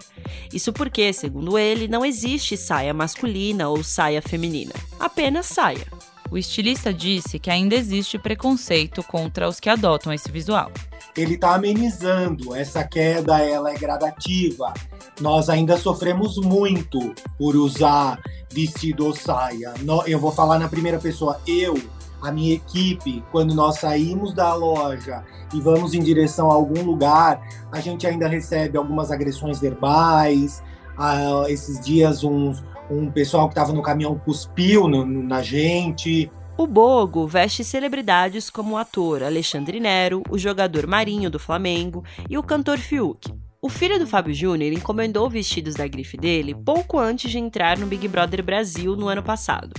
Isso 0.52 0.72
porque, 0.72 1.12
segundo 1.12 1.58
ele, 1.58 1.86
não 1.86 2.04
existe 2.04 2.56
saia 2.56 2.94
masculina 2.94 3.68
ou 3.68 3.82
saia 3.84 4.22
feminina, 4.22 4.72
apenas 4.98 5.46
saia. 5.46 5.86
O 6.30 6.38
estilista 6.38 6.92
disse 6.92 7.38
que 7.38 7.50
ainda 7.50 7.74
existe 7.76 8.18
preconceito 8.18 9.02
contra 9.04 9.48
os 9.48 9.60
que 9.60 9.68
adotam 9.68 10.12
esse 10.12 10.30
visual 10.32 10.72
ele 11.16 11.34
está 11.34 11.54
amenizando. 11.54 12.54
Essa 12.54 12.84
queda 12.84 13.40
ela 13.40 13.70
é 13.70 13.74
gradativa. 13.74 14.72
Nós 15.20 15.48
ainda 15.48 15.76
sofremos 15.76 16.36
muito 16.38 17.14
por 17.38 17.56
usar 17.56 18.18
vestido 18.50 19.06
ou 19.06 19.14
saia. 19.14 19.72
Eu 20.06 20.18
vou 20.18 20.32
falar 20.32 20.58
na 20.58 20.68
primeira 20.68 20.98
pessoa. 20.98 21.40
Eu, 21.46 21.78
a 22.20 22.32
minha 22.32 22.54
equipe, 22.54 23.22
quando 23.30 23.54
nós 23.54 23.78
saímos 23.78 24.34
da 24.34 24.54
loja 24.54 25.24
e 25.52 25.60
vamos 25.60 25.94
em 25.94 26.00
direção 26.00 26.50
a 26.50 26.54
algum 26.54 26.82
lugar, 26.82 27.40
a 27.70 27.80
gente 27.80 28.06
ainda 28.06 28.26
recebe 28.26 28.76
algumas 28.76 29.10
agressões 29.10 29.60
verbais. 29.60 30.62
Ah, 30.96 31.44
esses 31.48 31.80
dias, 31.80 32.24
um, 32.24 32.52
um 32.90 33.10
pessoal 33.10 33.48
que 33.48 33.52
estava 33.52 33.72
no 33.72 33.82
caminhão 33.82 34.18
cuspiu 34.18 34.88
no, 34.88 35.04
na 35.04 35.42
gente. 35.42 36.30
O 36.56 36.68
Bogo 36.68 37.26
veste 37.26 37.64
celebridades 37.64 38.48
como 38.48 38.74
o 38.74 38.76
ator 38.76 39.24
Alexandre 39.24 39.80
Nero, 39.80 40.22
o 40.30 40.38
jogador 40.38 40.86
Marinho 40.86 41.28
do 41.28 41.38
Flamengo 41.38 42.04
e 42.30 42.38
o 42.38 42.44
cantor 42.44 42.78
Fiuk. 42.78 43.28
O 43.60 43.68
filho 43.68 43.98
do 43.98 44.06
Fábio 44.06 44.32
Júnior 44.32 44.72
encomendou 44.72 45.28
vestidos 45.28 45.74
da 45.74 45.88
grife 45.88 46.16
dele 46.16 46.54
pouco 46.54 46.96
antes 46.96 47.32
de 47.32 47.38
entrar 47.38 47.76
no 47.76 47.86
Big 47.86 48.06
Brother 48.06 48.40
Brasil 48.40 48.94
no 48.94 49.08
ano 49.08 49.22
passado. 49.22 49.74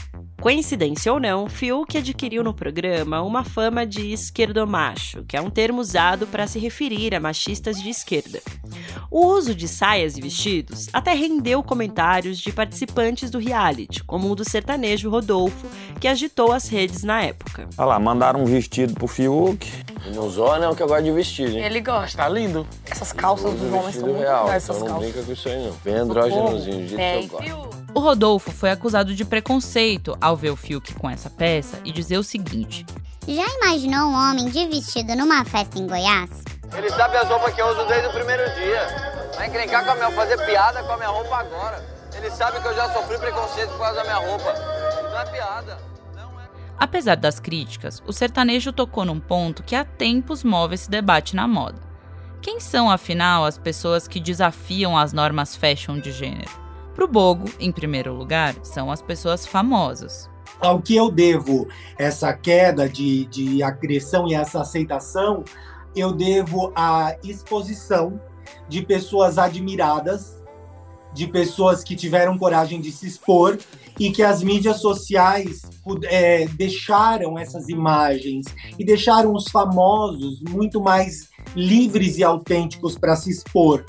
Coincidência 0.46 1.12
ou 1.12 1.20
não, 1.20 1.50
Fiuk 1.50 1.98
adquiriu 1.98 2.44
no 2.44 2.54
programa 2.54 3.20
uma 3.24 3.44
fama 3.44 3.84
de 3.84 4.14
esquerdomacho, 4.14 5.24
que 5.28 5.36
é 5.36 5.42
um 5.42 5.50
termo 5.50 5.82
usado 5.82 6.28
para 6.28 6.46
se 6.46 6.60
referir 6.60 7.16
a 7.16 7.20
machistas 7.20 7.82
de 7.82 7.90
esquerda. 7.90 8.40
O 9.10 9.25
uso 9.25 9.56
de 9.56 9.68
saias 9.68 10.16
e 10.16 10.22
vestidos 10.22 10.88
até 10.94 11.16
rendeu 11.16 11.64
comentários 11.64 12.38
de 12.38 12.52
participantes 12.52 13.32
do 13.32 13.40
reality, 13.40 14.04
como 14.04 14.30
o 14.30 14.36
do 14.36 14.48
sertanejo 14.48 15.10
Rodolfo, 15.10 15.66
que 16.00 16.08
agitou 16.08 16.52
as 16.52 16.70
redes 16.70 17.02
na 17.02 17.24
época. 17.24 17.68
Olha 17.75 17.88
lá, 17.88 18.00
mandaram 18.00 18.44
um 18.44 18.46
vestido 18.46 18.94
pro 18.94 19.08
Fiuk. 19.08 19.68
Ele 20.06 20.16
não 20.16 20.28
usou, 20.28 20.60
não, 20.60 20.75
que 20.75 20.84
eu 20.84 20.88
gosto 20.88 21.06
de 21.06 21.12
vestir, 21.12 21.56
hein? 21.56 21.64
Ele 21.64 21.82
gosta. 21.82 22.20
Tá 22.20 22.30
lindo. 22.30 22.68
Essas 22.86 23.12
calças 23.12 23.52
dos 23.52 23.74
homens 23.74 23.96
estão 23.96 24.10
muito 24.10 24.20
real, 24.22 24.46
legais, 24.46 24.64
então 24.64 24.75
essas 24.75 24.80
não 24.80 24.88
calças. 24.90 25.12
brinca 25.12 25.25
com 25.25 25.34
isso 25.34 25.50
aí, 25.50 25.66
não. 25.66 25.74
Bem 25.84 25.96
andrógenozinho, 25.96 26.82
do 26.82 26.88
jeito 26.88 27.02
É, 27.02 27.18
que 27.18 27.50
eu 27.50 27.58
gosto. 27.58 27.85
O 27.96 28.02
Rodolfo 28.02 28.52
foi 28.52 28.72
acusado 28.72 29.16
de 29.16 29.24
preconceito 29.24 30.18
ao 30.20 30.36
ver 30.36 30.50
o 30.50 30.58
Fiuk 30.58 30.94
com 30.96 31.10
essa 31.10 31.30
peça 31.30 31.80
e 31.86 31.94
dizer 31.94 32.18
o 32.18 32.24
seguinte: 32.24 32.86
Já 33.25 33.46
imaginou 33.56 34.10
um 34.10 34.14
homem 34.14 34.50
de 34.50 34.68
vestido 34.68 35.16
numa 35.16 35.46
festa 35.46 35.80
em 35.80 35.88
Goiás? 35.88 36.30
Ele 36.78 36.90
sabe 36.90 37.16
as 37.16 37.30
roupas 37.30 37.54
que 37.54 37.62
eu 37.62 37.68
uso 37.68 37.86
desde 37.86 38.10
o 38.10 38.12
primeiro 38.12 38.44
dia. 38.54 39.32
Vai 39.38 39.48
encrencar 39.48 39.86
com 39.86 39.92
a 39.92 39.96
minha, 39.96 40.12
fazer 40.12 40.46
piada 40.46 40.84
com 40.84 40.92
a 40.92 40.98
minha 40.98 41.08
roupa 41.08 41.38
agora. 41.38 41.82
Ele 42.14 42.30
sabe 42.32 42.60
que 42.60 42.68
eu 42.68 42.75
já 42.75 42.92
sofri 42.92 43.18
preconceito 43.18 43.70
por 43.70 43.80
causa 43.80 43.96
da 43.96 44.04
minha 44.04 44.18
roupa. 44.18 44.54
Não 45.02 45.18
é 45.18 45.25
piada. 45.32 45.78
Não 46.14 46.42
é. 46.42 46.50
Apesar 46.78 47.16
das 47.16 47.40
críticas, 47.40 48.04
o 48.06 48.12
sertanejo 48.12 48.74
tocou 48.74 49.06
num 49.06 49.22
ponto 49.22 49.64
que 49.64 49.74
há 49.74 49.86
tempos 49.86 50.44
move 50.44 50.75
esse 50.75 50.90
debate 50.90 51.34
na 51.34 51.48
moda. 51.48 51.82
Quem 52.42 52.60
são, 52.60 52.92
afinal, 52.92 53.46
as 53.46 53.58
pessoas 53.58 54.06
que 54.06 54.20
desafiam 54.20 54.98
as 54.98 55.14
normas 55.14 55.56
fashion 55.56 55.98
de 55.98 56.12
gênero? 56.12 56.64
Pro 56.96 57.10
Bogo, 57.10 57.44
em 57.60 57.74
primeiro 57.74 58.14
lugar, 58.14 58.56
são 58.64 58.90
as 58.90 59.02
pessoas 59.02 59.46
famosas. 59.46 60.30
Ao 60.62 60.82
que 60.82 60.96
eu 60.96 61.12
devo 61.12 61.68
essa 61.98 62.34
queda 62.34 62.88
de, 62.88 63.25
de 63.25 63.62
agressão 63.62 64.25
e 64.30 64.34
essa 64.34 64.62
aceitação, 64.62 65.44
eu 65.94 66.14
devo 66.14 66.72
a 66.74 67.18
exposição 67.22 68.20
de 68.70 68.82
pessoas 68.82 69.38
admiradas, 69.38 70.42
de 71.14 71.28
pessoas 71.28 71.84
que 71.84 71.98
tiveram 71.98 72.38
coragem 72.38 72.80
de 72.80 72.94
se 72.94 73.08
expor 73.08 73.58
e 74.00 74.10
que 74.10 74.24
as 74.24 74.42
mídias 74.42 74.80
sociais 74.80 75.64
é, 76.06 76.48
deixaram 76.48 77.38
essas 77.38 77.68
imagens 77.68 78.46
e 78.80 78.86
deixaram 78.86 79.34
os 79.34 79.50
famosos 79.50 80.42
muito 80.50 80.80
mais 80.80 81.30
livres 81.56 82.18
e 82.18 82.24
autênticos 82.24 82.98
para 82.98 83.18
se 83.18 83.32
expor. 83.32 83.86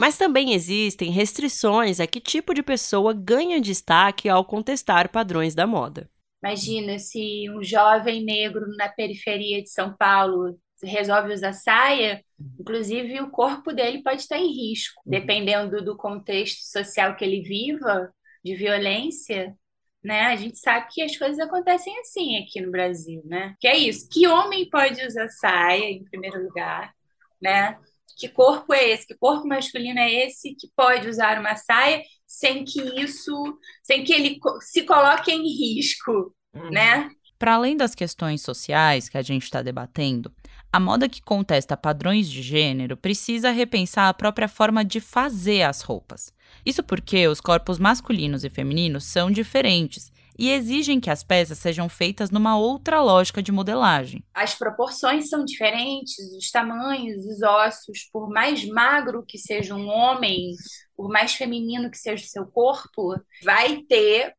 Mas 0.00 0.16
também 0.16 0.54
existem 0.54 1.10
restrições 1.10 2.00
a 2.00 2.06
que 2.06 2.20
tipo 2.20 2.54
de 2.54 2.62
pessoa 2.62 3.12
ganha 3.12 3.60
destaque 3.60 4.30
ao 4.30 4.42
contestar 4.42 5.10
padrões 5.10 5.54
da 5.54 5.66
moda. 5.66 6.08
Imagina 6.42 6.98
se 6.98 7.50
um 7.50 7.62
jovem 7.62 8.24
negro 8.24 8.66
na 8.78 8.88
periferia 8.88 9.62
de 9.62 9.68
São 9.68 9.94
Paulo 9.94 10.58
resolve 10.82 11.34
usar 11.34 11.52
saia, 11.52 12.24
inclusive 12.58 13.20
o 13.20 13.30
corpo 13.30 13.74
dele 13.74 14.02
pode 14.02 14.22
estar 14.22 14.38
em 14.38 14.50
risco, 14.50 15.02
dependendo 15.04 15.84
do 15.84 15.94
contexto 15.94 16.62
social 16.62 17.14
que 17.14 17.22
ele 17.22 17.42
viva, 17.42 18.10
de 18.42 18.54
violência, 18.54 19.54
né? 20.02 20.28
A 20.28 20.36
gente 20.36 20.58
sabe 20.58 20.86
que 20.90 21.02
as 21.02 21.14
coisas 21.14 21.38
acontecem 21.38 21.94
assim 21.98 22.38
aqui 22.38 22.62
no 22.62 22.70
Brasil, 22.70 23.20
né? 23.26 23.54
Que 23.60 23.68
é 23.68 23.76
isso, 23.76 24.08
que 24.08 24.26
homem 24.26 24.66
pode 24.70 25.04
usar 25.06 25.28
saia 25.28 25.90
em 25.90 26.04
primeiro 26.04 26.42
lugar, 26.42 26.90
né? 27.38 27.78
Que 28.16 28.28
corpo 28.28 28.72
é 28.72 28.90
esse? 28.90 29.06
Que 29.06 29.14
corpo 29.14 29.46
masculino 29.46 29.98
é 29.98 30.26
esse 30.26 30.54
que 30.54 30.68
pode 30.76 31.08
usar 31.08 31.38
uma 31.38 31.56
saia 31.56 32.02
sem 32.26 32.64
que 32.64 32.80
isso, 33.00 33.58
sem 33.82 34.04
que 34.04 34.12
ele 34.12 34.38
se 34.60 34.84
coloque 34.84 35.32
em 35.32 35.42
risco, 35.42 36.34
uhum. 36.54 36.70
né? 36.70 37.10
Para 37.38 37.54
além 37.54 37.76
das 37.76 37.94
questões 37.94 38.42
sociais 38.42 39.08
que 39.08 39.18
a 39.18 39.22
gente 39.22 39.44
está 39.44 39.62
debatendo, 39.62 40.30
a 40.72 40.78
moda 40.78 41.08
que 41.08 41.20
contesta 41.20 41.76
padrões 41.76 42.30
de 42.30 42.42
gênero 42.42 42.96
precisa 42.96 43.50
repensar 43.50 44.08
a 44.08 44.14
própria 44.14 44.46
forma 44.46 44.84
de 44.84 45.00
fazer 45.00 45.62
as 45.62 45.80
roupas. 45.80 46.32
Isso 46.64 46.82
porque 46.82 47.26
os 47.26 47.40
corpos 47.40 47.78
masculinos 47.78 48.44
e 48.44 48.50
femininos 48.50 49.04
são 49.04 49.30
diferentes 49.30 50.12
e 50.40 50.50
exigem 50.50 50.98
que 50.98 51.10
as 51.10 51.22
peças 51.22 51.58
sejam 51.58 51.86
feitas 51.86 52.30
numa 52.30 52.56
outra 52.56 53.02
lógica 53.02 53.42
de 53.42 53.52
modelagem. 53.52 54.24
As 54.32 54.54
proporções 54.54 55.28
são 55.28 55.44
diferentes, 55.44 56.16
os 56.34 56.50
tamanhos, 56.50 57.26
os 57.26 57.42
ossos, 57.42 58.08
por 58.10 58.30
mais 58.30 58.66
magro 58.66 59.22
que 59.22 59.36
seja 59.36 59.74
um 59.74 59.86
homem, 59.86 60.54
por 60.96 61.10
mais 61.10 61.34
feminino 61.34 61.90
que 61.90 61.98
seja 61.98 62.24
o 62.24 62.28
seu 62.28 62.46
corpo, 62.46 63.14
vai 63.44 63.82
ter 63.82 64.32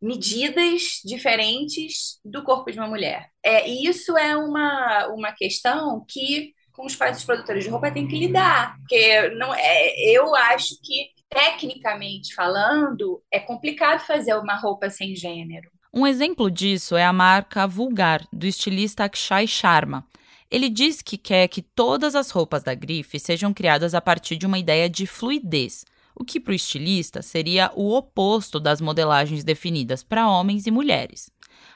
medidas 0.00 1.00
diferentes 1.04 2.20
do 2.24 2.44
corpo 2.44 2.70
de 2.70 2.78
uma 2.78 2.88
mulher. 2.88 3.28
É, 3.42 3.68
e 3.68 3.84
isso 3.84 4.16
é 4.16 4.36
uma, 4.36 5.08
uma 5.08 5.32
questão 5.32 6.04
que 6.08 6.54
com 6.72 6.86
os 6.86 6.94
quais 6.94 7.18
os 7.18 7.24
produtores 7.24 7.64
de 7.64 7.70
roupa 7.70 7.90
têm 7.90 8.06
que 8.06 8.18
lidar, 8.18 8.76
porque 8.78 9.30
não 9.30 9.52
é, 9.52 9.94
eu 10.10 10.34
acho 10.36 10.78
que 10.82 11.15
tecnicamente 11.28 12.34
falando 12.34 13.22
é 13.30 13.40
complicado 13.40 14.00
fazer 14.00 14.34
uma 14.34 14.56
roupa 14.56 14.90
sem 14.90 15.14
gênero. 15.14 15.70
Um 15.92 16.06
exemplo 16.06 16.50
disso 16.50 16.96
é 16.96 17.04
a 17.04 17.12
marca 17.12 17.66
Vulgar 17.66 18.26
do 18.32 18.46
estilista 18.46 19.04
Akshay 19.04 19.46
Sharma. 19.46 20.06
Ele 20.50 20.68
diz 20.68 21.02
que 21.02 21.16
quer 21.16 21.48
que 21.48 21.62
todas 21.62 22.14
as 22.14 22.30
roupas 22.30 22.62
da 22.62 22.74
grife 22.74 23.18
sejam 23.18 23.52
criadas 23.52 23.94
a 23.94 24.00
partir 24.00 24.36
de 24.36 24.46
uma 24.46 24.58
ideia 24.58 24.88
de 24.88 25.06
fluidez, 25.06 25.84
o 26.14 26.24
que 26.24 26.38
para 26.38 26.52
o 26.52 26.54
estilista 26.54 27.20
seria 27.20 27.70
o 27.74 27.94
oposto 27.94 28.60
das 28.60 28.80
modelagens 28.80 29.42
definidas 29.42 30.02
para 30.02 30.28
homens 30.28 30.66
e 30.66 30.70
mulheres. 30.70 31.30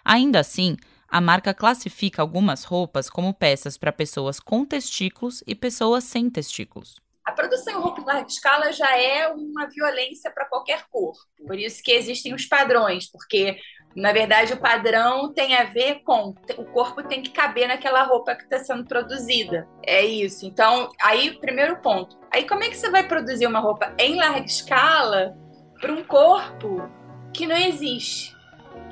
Ainda 0.05 0.41
assim, 0.41 0.77
a 1.09 1.21
marca 1.21 1.53
classifica 1.53 2.23
algumas 2.23 2.65
roupas 2.65 3.11
como 3.11 3.35
peças 3.35 3.77
para 3.77 3.93
pessoas 3.93 4.39
com 4.39 4.65
testículos 4.65 5.43
e 5.47 5.55
pessoas 5.55 6.05
sem 6.05 6.31
testículos. 6.31 7.01
A 7.31 7.33
produção 7.33 7.75
em 7.75 7.81
roupa 7.81 8.01
em 8.01 8.05
larga 8.05 8.27
escala 8.27 8.73
já 8.73 8.99
é 8.99 9.29
uma 9.29 9.69
violência 9.69 10.33
para 10.33 10.47
qualquer 10.47 10.83
corpo. 10.91 11.21
Por 11.47 11.57
isso 11.57 11.81
que 11.81 11.93
existem 11.93 12.35
os 12.35 12.45
padrões, 12.45 13.09
porque 13.09 13.57
na 13.95 14.13
verdade 14.13 14.53
o 14.53 14.57
padrão 14.57 15.33
tem 15.33 15.55
a 15.55 15.63
ver 15.63 16.01
com 16.03 16.35
o 16.59 16.65
corpo 16.65 17.05
tem 17.05 17.23
que 17.23 17.31
caber 17.31 17.69
naquela 17.69 18.03
roupa 18.03 18.35
que 18.35 18.43
está 18.43 18.59
sendo 18.59 18.85
produzida. 18.85 19.69
É 19.87 20.05
isso. 20.05 20.45
Então, 20.45 20.91
aí 21.01 21.39
primeiro 21.39 21.77
ponto. 21.77 22.19
Aí 22.35 22.45
como 22.49 22.65
é 22.65 22.69
que 22.69 22.77
você 22.77 22.91
vai 22.91 23.07
produzir 23.07 23.47
uma 23.47 23.61
roupa 23.61 23.95
em 23.97 24.17
larga 24.17 24.45
escala 24.45 25.39
para 25.81 25.93
um 25.93 26.03
corpo 26.03 26.91
que 27.33 27.47
não 27.47 27.57
existe, 27.57 28.37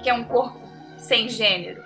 que 0.00 0.09
é 0.09 0.14
um 0.14 0.23
corpo 0.23 0.61
sem 0.97 1.28
gênero? 1.28 1.83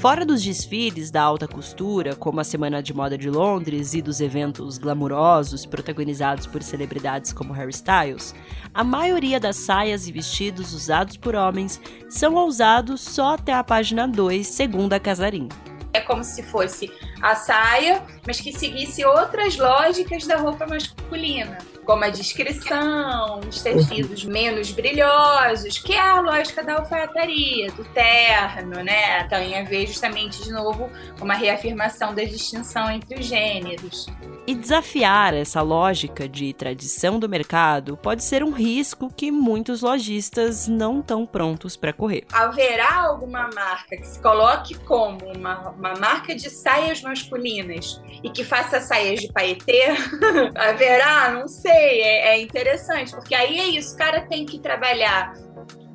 Fora 0.00 0.24
dos 0.24 0.42
desfiles 0.42 1.10
da 1.10 1.20
alta 1.20 1.46
costura, 1.46 2.16
como 2.16 2.40
a 2.40 2.44
Semana 2.44 2.82
de 2.82 2.94
Moda 2.94 3.18
de 3.18 3.28
Londres 3.28 3.92
e 3.92 4.00
dos 4.00 4.18
eventos 4.22 4.78
glamurosos 4.78 5.66
protagonizados 5.66 6.46
por 6.46 6.62
celebridades 6.62 7.34
como 7.34 7.52
Harry 7.52 7.74
Styles, 7.74 8.34
a 8.72 8.82
maioria 8.82 9.38
das 9.38 9.56
saias 9.56 10.08
e 10.08 10.12
vestidos 10.12 10.72
usados 10.72 11.18
por 11.18 11.34
homens 11.34 11.78
são 12.08 12.34
ousados 12.36 13.02
só 13.02 13.34
até 13.34 13.52
a 13.52 13.62
página 13.62 14.08
2, 14.08 14.46
segundo 14.46 14.94
a 14.94 14.98
Casarim. 14.98 15.50
É 15.92 16.00
como 16.00 16.24
se 16.24 16.42
fosse 16.44 16.90
a 17.20 17.34
saia, 17.34 18.02
mas 18.26 18.40
que 18.40 18.54
seguisse 18.54 19.04
outras 19.04 19.58
lógicas 19.58 20.26
da 20.26 20.38
roupa 20.38 20.66
masculina, 20.66 21.58
como 21.84 22.04
a 22.04 22.10
descrição, 22.10 23.40
os 23.48 23.62
tecidos 23.62 24.24
menos 24.24 24.70
brilhosos, 24.70 25.78
que 25.78 25.92
é 25.92 26.00
a 26.00 26.20
lógica 26.20 26.62
da 26.62 26.78
alfaiataria, 26.78 27.70
do 27.72 27.84
terno, 27.84 28.82
né? 28.82 29.24
Tem 29.28 29.58
a 29.58 29.64
ver 29.64 29.86
justamente 29.86 30.42
de 30.42 30.52
novo 30.52 30.90
uma 31.20 31.34
reafirmação 31.34 32.14
da 32.14 32.22
distinção 32.24 32.90
entre 32.90 33.18
os 33.18 33.26
gêneros. 33.26 34.06
E 34.46 34.54
desafiar 34.54 35.32
essa 35.34 35.62
lógica 35.62 36.28
de 36.28 36.52
tradição 36.52 37.20
do 37.20 37.28
mercado 37.28 37.96
pode 37.96 38.24
ser 38.24 38.42
um 38.42 38.50
risco 38.50 39.12
que 39.14 39.30
muitos 39.30 39.82
lojistas 39.82 40.66
não 40.66 41.00
estão 41.00 41.24
prontos 41.24 41.76
para 41.76 41.92
correr. 41.92 42.24
Haverá 42.32 43.04
alguma 43.04 43.48
marca 43.54 43.96
que 43.96 44.06
se 44.06 44.18
coloque 44.20 44.74
como 44.80 45.18
uma, 45.36 45.70
uma 45.70 45.94
marca 45.94 46.34
de 46.34 46.50
saias 46.50 47.00
masculinas 47.02 48.00
e 48.24 48.30
que 48.30 48.42
faça 48.42 48.80
saias 48.80 49.20
de 49.20 49.32
paetê? 49.32 49.88
Haverá? 50.56 51.30
Não 51.30 51.46
sei. 51.46 51.69
É, 51.70 52.34
é 52.34 52.40
interessante, 52.40 53.12
porque 53.12 53.34
aí 53.34 53.58
é 53.58 53.66
isso. 53.68 53.94
O 53.94 53.98
cara 53.98 54.22
tem 54.22 54.44
que 54.44 54.58
trabalhar 54.58 55.34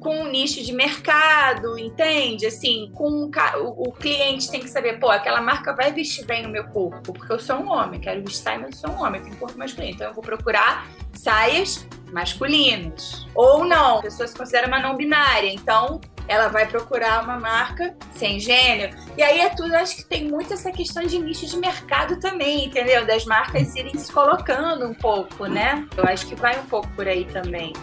com 0.05 0.21
um 0.21 0.27
nicho 0.27 0.63
de 0.63 0.71
mercado, 0.71 1.79
entende? 1.79 2.45
Assim, 2.45 2.91
com 2.93 3.27
o, 3.27 3.89
o, 3.89 3.91
cliente 3.91 4.51
tem 4.51 4.59
que 4.59 4.69
saber, 4.69 4.99
pô, 4.99 5.09
aquela 5.09 5.41
marca 5.41 5.73
vai 5.73 5.91
vestir 5.91 6.25
bem 6.25 6.43
no 6.43 6.49
meu 6.49 6.65
corpo, 6.65 7.11
porque 7.11 7.33
eu 7.33 7.39
sou 7.39 7.55
um 7.55 7.71
homem, 7.71 7.99
quero 7.99 8.21
vestir 8.21 8.43
mas 8.59 8.83
eu 8.83 8.87
sou 8.87 8.91
um 8.91 9.03
homem, 9.03 9.23
tenho 9.23 9.35
corpo 9.37 9.57
masculino. 9.57 9.95
Então 9.95 10.07
eu 10.07 10.13
vou 10.13 10.23
procurar 10.23 10.87
saias 11.11 11.87
masculinas. 12.11 13.25
Ou 13.33 13.65
não, 13.65 13.97
a 13.97 14.01
pessoa 14.03 14.27
se 14.27 14.35
considera 14.35 14.67
uma 14.67 14.79
não 14.79 14.95
binária, 14.95 15.51
então 15.51 15.99
ela 16.27 16.47
vai 16.47 16.65
procurar 16.67 17.23
uma 17.23 17.39
marca 17.39 17.95
sem 18.13 18.39
gênero. 18.39 18.95
E 19.17 19.23
aí 19.23 19.39
é 19.39 19.49
tudo, 19.49 19.73
acho 19.75 19.97
que 19.97 20.05
tem 20.05 20.29
muito 20.29 20.53
essa 20.53 20.71
questão 20.71 21.03
de 21.03 21.19
nicho 21.19 21.45
de 21.45 21.57
mercado 21.57 22.19
também, 22.19 22.65
entendeu? 22.65 23.05
Das 23.05 23.25
marcas 23.25 23.75
irem 23.75 23.97
se 23.97 24.11
colocando 24.11 24.85
um 24.85 24.93
pouco, 24.93 25.45
né? 25.45 25.85
Eu 25.95 26.05
acho 26.05 26.25
que 26.25 26.35
vai 26.35 26.59
um 26.59 26.65
pouco 26.65 26.87
por 26.89 27.07
aí 27.07 27.25
também. 27.25 27.73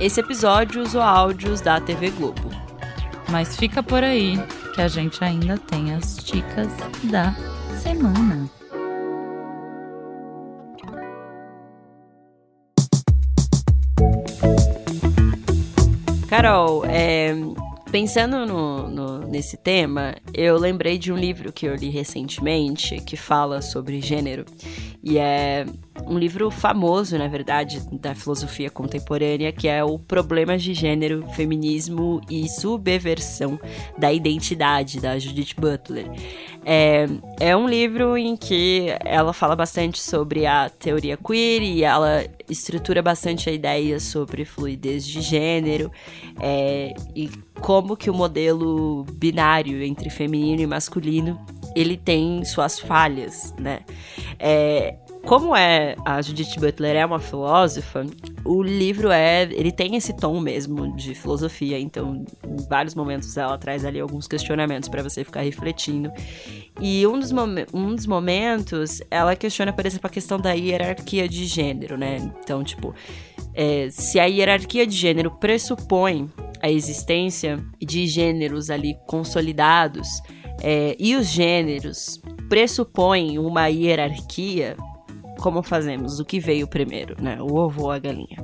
Esse 0.00 0.20
episódio 0.20 0.82
usou 0.82 1.02
áudios 1.02 1.60
da 1.60 1.80
TV 1.80 2.10
Globo. 2.10 2.50
Mas 3.28 3.56
fica 3.56 3.82
por 3.82 4.02
aí 4.02 4.36
que 4.74 4.82
a 4.82 4.88
gente 4.88 5.22
ainda 5.22 5.56
tem 5.56 5.94
as 5.94 6.16
dicas 6.16 6.68
da 7.04 7.34
semana. 7.78 8.61
Carol, 16.42 16.84
é, 16.86 17.32
pensando 17.92 18.44
no, 18.44 18.88
no, 18.88 19.18
nesse 19.28 19.56
tema, 19.56 20.16
eu 20.34 20.58
lembrei 20.58 20.98
de 20.98 21.12
um 21.12 21.16
livro 21.16 21.52
que 21.52 21.66
eu 21.66 21.76
li 21.76 21.88
recentemente 21.88 22.96
que 22.96 23.16
fala 23.16 23.62
sobre 23.62 24.00
gênero. 24.00 24.44
E 25.04 25.18
é 25.18 25.64
um 26.06 26.18
livro 26.18 26.50
famoso, 26.50 27.16
na 27.18 27.28
verdade, 27.28 27.80
da 27.92 28.14
filosofia 28.14 28.70
contemporânea, 28.70 29.52
que 29.52 29.68
é 29.68 29.84
o 29.84 29.98
Problemas 29.98 30.62
de 30.62 30.74
Gênero, 30.74 31.26
Feminismo 31.34 32.20
e 32.30 32.48
Subversão 32.48 33.58
da 33.98 34.12
Identidade, 34.12 35.00
da 35.00 35.18
Judith 35.18 35.54
Butler. 35.56 36.06
É, 36.64 37.06
é 37.40 37.56
um 37.56 37.68
livro 37.68 38.16
em 38.16 38.36
que 38.36 38.86
ela 39.04 39.32
fala 39.32 39.54
bastante 39.54 40.00
sobre 40.00 40.46
a 40.46 40.68
teoria 40.68 41.16
queer 41.16 41.62
e 41.62 41.84
ela 41.84 42.24
estrutura 42.48 43.02
bastante 43.02 43.48
a 43.48 43.52
ideia 43.52 43.98
sobre 43.98 44.44
fluidez 44.44 45.06
de 45.06 45.20
gênero 45.20 45.90
é, 46.40 46.94
e 47.14 47.28
como 47.60 47.96
que 47.96 48.10
o 48.10 48.14
modelo 48.14 49.04
binário 49.14 49.82
entre 49.82 50.10
feminino 50.10 50.62
e 50.62 50.66
masculino 50.66 51.38
ele 51.74 51.96
tem 51.96 52.44
suas 52.44 52.78
falhas, 52.78 53.54
né? 53.58 53.80
É, 54.38 54.96
como 55.26 55.54
é 55.54 55.94
a 56.04 56.20
Judith 56.20 56.58
Butler 56.58 56.96
é 56.96 57.06
uma 57.06 57.18
filósofa, 57.18 58.04
o 58.44 58.62
livro 58.62 59.10
é, 59.10 59.42
ele 59.44 59.70
tem 59.70 59.96
esse 59.96 60.12
tom 60.16 60.40
mesmo 60.40 60.96
de 60.96 61.14
filosofia, 61.14 61.78
então 61.78 62.24
em 62.44 62.68
vários 62.68 62.94
momentos 62.94 63.36
ela 63.36 63.56
traz 63.56 63.84
ali 63.84 64.00
alguns 64.00 64.26
questionamentos 64.26 64.88
para 64.88 65.02
você 65.02 65.24
ficar 65.24 65.42
refletindo. 65.42 66.10
E 66.80 67.06
um 67.06 67.18
dos, 67.18 67.30
um 67.72 67.94
dos 67.94 68.06
momentos, 68.06 69.00
ela 69.10 69.36
questiona, 69.36 69.72
por 69.72 69.86
exemplo, 69.86 70.06
a 70.06 70.10
questão 70.10 70.38
da 70.38 70.52
hierarquia 70.52 71.28
de 71.28 71.46
gênero, 71.46 71.96
né? 71.96 72.16
Então, 72.42 72.64
tipo, 72.64 72.94
é, 73.54 73.88
se 73.90 74.18
a 74.18 74.24
hierarquia 74.24 74.86
de 74.86 74.96
gênero 74.96 75.30
pressupõe 75.30 76.30
a 76.60 76.70
existência 76.70 77.64
de 77.80 78.06
gêneros 78.06 78.70
ali 78.70 78.96
consolidados, 79.06 80.08
é, 80.60 80.96
e 80.98 81.16
os 81.16 81.28
gêneros 81.28 82.20
pressupõem 82.48 83.38
uma 83.38 83.66
hierarquia, 83.66 84.76
como 85.42 85.60
fazemos? 85.60 86.20
O 86.20 86.24
que 86.24 86.38
veio 86.38 86.68
primeiro, 86.68 87.20
né? 87.20 87.36
O 87.42 87.56
ovo 87.56 87.82
ou 87.82 87.90
a 87.90 87.98
galinha? 87.98 88.38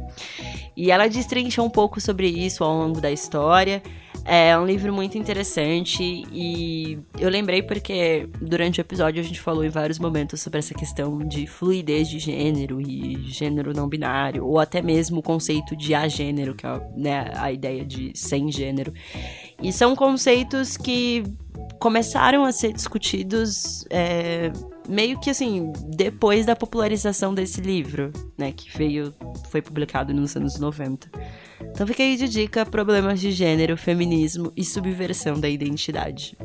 E 0.76 0.90
ela 0.90 1.08
destrincha 1.08 1.62
um 1.62 1.70
pouco 1.70 2.00
sobre 2.00 2.26
isso 2.26 2.64
ao 2.64 2.76
longo 2.76 3.00
da 3.00 3.10
história. 3.10 3.80
É 4.24 4.58
um 4.58 4.66
livro 4.66 4.92
muito 4.92 5.16
interessante 5.16 6.02
e 6.32 6.98
eu 7.18 7.30
lembrei 7.30 7.62
porque 7.62 8.28
durante 8.42 8.80
o 8.80 8.82
episódio 8.82 9.20
a 9.20 9.24
gente 9.24 9.40
falou 9.40 9.64
em 9.64 9.70
vários 9.70 9.98
momentos 9.98 10.42
sobre 10.42 10.58
essa 10.58 10.74
questão 10.74 11.18
de 11.20 11.46
fluidez 11.46 12.08
de 12.08 12.18
gênero 12.18 12.80
e 12.80 13.16
gênero 13.28 13.72
não 13.72 13.88
binário, 13.88 14.44
ou 14.44 14.58
até 14.58 14.82
mesmo 14.82 15.20
o 15.20 15.22
conceito 15.22 15.76
de 15.76 15.94
agênero, 15.94 16.54
que 16.54 16.66
é 16.66 16.80
né, 16.96 17.30
a 17.36 17.52
ideia 17.52 17.84
de 17.84 18.10
sem 18.14 18.50
gênero. 18.50 18.92
E 19.62 19.72
são 19.72 19.94
conceitos 19.94 20.76
que 20.76 21.22
começaram 21.78 22.44
a 22.44 22.50
ser 22.50 22.72
discutidos 22.72 23.86
é, 23.88 24.50
meio 24.88 25.20
que 25.20 25.30
assim, 25.30 25.72
depois 25.86 26.46
da 26.46 26.56
popularização 26.56 27.34
desse 27.34 27.60
livro, 27.60 28.10
né, 28.36 28.52
que 28.52 28.76
veio, 28.76 29.14
foi 29.50 29.60
publicado 29.60 30.14
nos 30.14 30.34
anos 30.36 30.58
90. 30.58 31.10
Então 31.60 31.86
fica 31.86 32.02
aí 32.02 32.16
de 32.16 32.28
dica 32.28 32.64
problemas 32.64 33.20
de 33.20 33.30
gênero, 33.30 33.76
feminismo 33.76 34.52
e 34.56 34.64
subversão 34.64 35.38
da 35.38 35.48
identidade. 35.48 36.36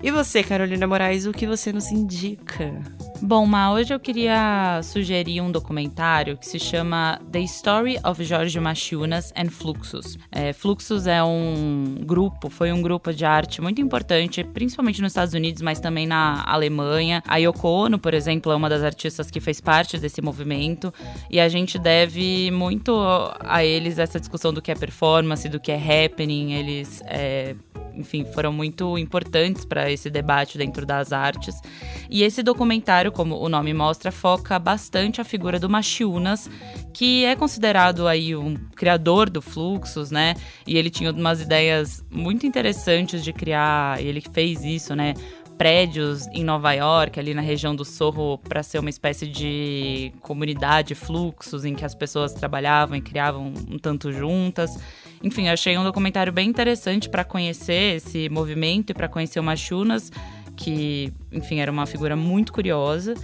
E 0.00 0.12
você, 0.12 0.44
Carolina 0.44 0.86
Moraes, 0.86 1.26
o 1.26 1.32
que 1.32 1.44
você 1.44 1.72
nos 1.72 1.90
indica? 1.90 2.72
Bom, 3.20 3.44
Ma, 3.44 3.72
hoje 3.72 3.92
eu 3.92 3.98
queria 3.98 4.80
sugerir 4.84 5.40
um 5.40 5.50
documentário 5.50 6.36
que 6.36 6.46
se 6.46 6.56
chama 6.56 7.20
The 7.32 7.40
Story 7.40 7.98
of 8.04 8.22
Jorge 8.22 8.60
Machunas 8.60 9.32
and 9.36 9.50
Fluxus. 9.50 10.16
É, 10.30 10.52
Fluxus 10.52 11.08
é 11.08 11.20
um 11.20 11.96
grupo, 12.06 12.48
foi 12.48 12.70
um 12.70 12.80
grupo 12.80 13.12
de 13.12 13.24
arte 13.24 13.60
muito 13.60 13.80
importante, 13.80 14.44
principalmente 14.44 15.02
nos 15.02 15.10
Estados 15.10 15.34
Unidos, 15.34 15.62
mas 15.62 15.80
também 15.80 16.06
na 16.06 16.44
Alemanha. 16.46 17.20
A 17.26 17.38
Yoko 17.38 17.66
Ono, 17.66 17.98
por 17.98 18.14
exemplo, 18.14 18.52
é 18.52 18.54
uma 18.54 18.68
das 18.68 18.84
artistas 18.84 19.32
que 19.32 19.40
fez 19.40 19.60
parte 19.60 19.98
desse 19.98 20.22
movimento 20.22 20.94
e 21.28 21.40
a 21.40 21.48
gente 21.48 21.76
deve 21.76 22.52
muito 22.52 22.96
a 23.40 23.64
eles 23.64 23.98
essa 23.98 24.20
discussão 24.20 24.47
do 24.52 24.62
que 24.62 24.70
é 24.70 24.74
performance, 24.74 25.48
do 25.48 25.60
que 25.60 25.72
é 25.72 26.04
happening. 26.04 26.52
Eles 26.52 27.02
é, 27.06 27.54
enfim, 27.98 28.24
foram 28.24 28.52
muito 28.52 28.96
importantes 28.96 29.64
para 29.64 29.90
esse 29.90 30.08
debate 30.08 30.56
dentro 30.56 30.86
das 30.86 31.12
artes. 31.12 31.60
E 32.08 32.22
esse 32.22 32.42
documentário, 32.42 33.10
como 33.10 33.36
o 33.36 33.48
nome 33.48 33.74
mostra, 33.74 34.12
foca 34.12 34.58
bastante 34.58 35.20
a 35.20 35.24
figura 35.24 35.58
do 35.58 35.68
Machiunas, 35.68 36.48
que 36.94 37.24
é 37.24 37.34
considerado 37.34 38.06
aí 38.06 38.36
um 38.36 38.54
criador 38.76 39.28
do 39.28 39.42
Fluxus, 39.42 40.10
né? 40.10 40.34
E 40.66 40.78
ele 40.78 40.90
tinha 40.90 41.10
umas 41.10 41.40
ideias 41.40 42.04
muito 42.10 42.46
interessantes 42.46 43.24
de 43.24 43.32
criar, 43.32 44.00
ele 44.00 44.22
fez 44.32 44.64
isso, 44.64 44.94
né? 44.94 45.14
Prédios 45.58 46.28
em 46.28 46.44
Nova 46.44 46.72
York, 46.72 47.18
ali 47.18 47.34
na 47.34 47.42
região 47.42 47.74
do 47.74 47.84
Sorro, 47.84 48.38
para 48.38 48.62
ser 48.62 48.78
uma 48.78 48.88
espécie 48.88 49.26
de 49.26 50.12
comunidade, 50.20 50.94
fluxos 50.94 51.64
em 51.64 51.74
que 51.74 51.84
as 51.84 51.96
pessoas 51.96 52.32
trabalhavam 52.32 52.96
e 52.96 53.00
criavam 53.00 53.52
um 53.68 53.76
tanto 53.76 54.12
juntas. 54.12 54.78
Enfim, 55.22 55.48
achei 55.48 55.76
um 55.76 55.82
documentário 55.82 56.32
bem 56.32 56.48
interessante 56.48 57.08
para 57.08 57.24
conhecer 57.24 57.96
esse 57.96 58.28
movimento 58.28 58.90
e 58.90 58.94
para 58.94 59.08
conhecer 59.08 59.40
o 59.40 59.42
Machunas, 59.42 60.12
que, 60.56 61.12
enfim, 61.32 61.58
era 61.58 61.72
uma 61.72 61.86
figura 61.86 62.14
muito 62.14 62.52
curiosa. 62.52 63.14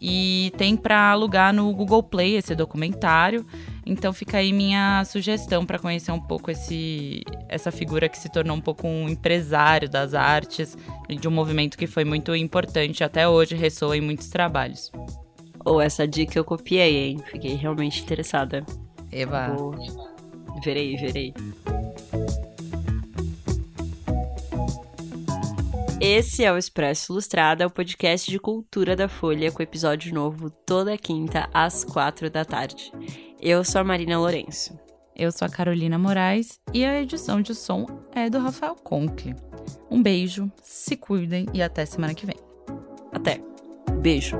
E 0.00 0.52
tem 0.56 0.76
para 0.76 1.10
alugar 1.10 1.52
no 1.52 1.70
Google 1.74 2.02
Play 2.02 2.36
esse 2.36 2.54
documentário. 2.54 3.44
Então 3.90 4.12
fica 4.12 4.38
aí 4.38 4.52
minha 4.52 5.04
sugestão 5.04 5.66
para 5.66 5.76
conhecer 5.76 6.12
um 6.12 6.20
pouco 6.20 6.48
esse, 6.48 7.24
essa 7.48 7.72
figura 7.72 8.08
que 8.08 8.16
se 8.16 8.28
tornou 8.28 8.56
um 8.56 8.60
pouco 8.60 8.86
um 8.86 9.08
empresário 9.08 9.88
das 9.88 10.14
artes, 10.14 10.78
de 11.08 11.26
um 11.26 11.30
movimento 11.32 11.76
que 11.76 11.88
foi 11.88 12.04
muito 12.04 12.32
importante 12.36 13.02
até 13.02 13.28
hoje, 13.28 13.56
ressoa 13.56 13.96
em 13.96 14.00
muitos 14.00 14.28
trabalhos. 14.28 14.92
Ou 15.64 15.78
oh, 15.78 15.80
essa 15.80 16.06
dica 16.06 16.38
eu 16.38 16.44
copiei, 16.44 16.98
hein? 16.98 17.22
Fiquei 17.32 17.54
realmente 17.54 18.00
interessada. 18.00 18.64
Eva. 19.10 19.54
Vou... 19.56 19.74
Verei, 20.62 20.96
verei. 20.96 21.34
Esse 26.00 26.44
é 26.44 26.52
o 26.52 26.56
Expresso 26.56 27.12
Ilustrada, 27.12 27.66
o 27.66 27.70
podcast 27.70 28.30
de 28.30 28.38
cultura 28.38 28.94
da 28.94 29.08
Folha, 29.08 29.50
com 29.50 29.60
episódio 29.60 30.14
novo 30.14 30.48
toda 30.48 30.96
quinta 30.96 31.50
às 31.52 31.84
quatro 31.84 32.30
da 32.30 32.44
tarde. 32.44 32.92
Eu 33.42 33.64
sou 33.64 33.80
a 33.80 33.84
Marina 33.84 34.18
Lourenço. 34.18 34.78
Eu 35.16 35.32
sou 35.32 35.46
a 35.46 35.50
Carolina 35.50 35.98
Moraes 35.98 36.60
e 36.74 36.84
a 36.84 37.00
edição 37.00 37.40
de 37.40 37.54
som 37.54 37.86
é 38.14 38.28
do 38.28 38.38
Rafael 38.38 38.74
Conkle. 38.74 39.34
Um 39.90 40.02
beijo, 40.02 40.52
se 40.62 40.94
cuidem 40.94 41.46
e 41.54 41.62
até 41.62 41.86
semana 41.86 42.12
que 42.12 42.26
vem. 42.26 42.36
Até. 43.10 43.40
Beijo. 43.98 44.36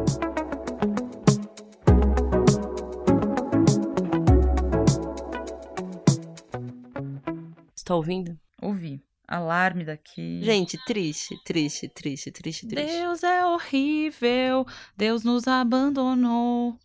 Tá 7.82 7.96
ouvindo? 7.96 8.38
Ouvi. 8.60 9.02
Alarme 9.26 9.82
daqui. 9.82 10.42
Gente, 10.42 10.78
triste, 10.84 11.42
triste, 11.42 11.88
triste, 11.88 12.30
triste, 12.30 12.66
triste. 12.66 12.92
Deus 12.92 13.22
é 13.22 13.46
horrível, 13.46 14.66
Deus 14.94 15.24
nos 15.24 15.48
abandonou. 15.48 16.78